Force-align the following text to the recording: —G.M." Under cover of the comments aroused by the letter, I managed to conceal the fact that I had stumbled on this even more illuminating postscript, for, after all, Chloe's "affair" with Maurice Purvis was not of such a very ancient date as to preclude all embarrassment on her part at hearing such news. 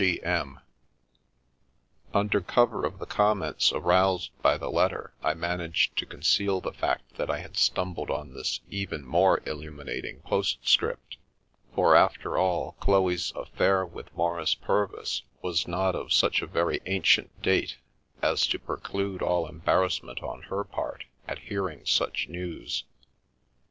—G.M." 0.01 0.59
Under 2.11 2.41
cover 2.41 2.85
of 2.87 2.97
the 2.97 3.05
comments 3.05 3.71
aroused 3.71 4.31
by 4.41 4.57
the 4.57 4.71
letter, 4.71 5.13
I 5.21 5.35
managed 5.35 5.95
to 5.99 6.07
conceal 6.07 6.59
the 6.59 6.73
fact 6.73 7.17
that 7.17 7.29
I 7.29 7.37
had 7.41 7.55
stumbled 7.55 8.09
on 8.09 8.33
this 8.33 8.61
even 8.67 9.05
more 9.05 9.43
illuminating 9.45 10.21
postscript, 10.21 11.17
for, 11.75 11.95
after 11.95 12.35
all, 12.35 12.77
Chloe's 12.79 13.31
"affair" 13.35 13.85
with 13.85 14.11
Maurice 14.15 14.55
Purvis 14.55 15.21
was 15.43 15.67
not 15.67 15.93
of 15.93 16.11
such 16.11 16.41
a 16.41 16.47
very 16.47 16.81
ancient 16.87 17.39
date 17.43 17.77
as 18.23 18.47
to 18.47 18.57
preclude 18.57 19.21
all 19.21 19.47
embarrassment 19.47 20.23
on 20.23 20.41
her 20.49 20.63
part 20.63 21.03
at 21.27 21.37
hearing 21.43 21.85
such 21.85 22.27
news. 22.27 22.85